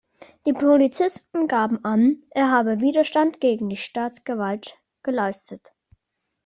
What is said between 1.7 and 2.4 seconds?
an,